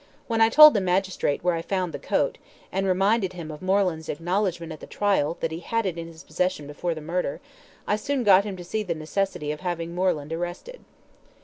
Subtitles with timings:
[0.25, 2.39] "When I told the magistrate where I found the coat,
[2.71, 6.23] and reminded him of Moreland's acknowledgment at the trial, that he had it in his
[6.23, 7.39] possession before the murder,
[7.85, 10.83] I soon got him to see the necessity of having Moreland arrested."